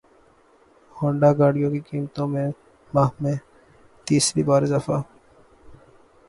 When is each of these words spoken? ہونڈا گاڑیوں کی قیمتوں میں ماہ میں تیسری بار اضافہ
ہونڈا 0.95 1.29
گاڑیوں 1.39 1.71
کی 1.73 1.79
قیمتوں 1.89 2.27
میں 2.27 2.47
ماہ 2.93 3.09
میں 3.21 3.35
تیسری 4.07 4.43
بار 4.47 4.61
اضافہ 4.63 4.97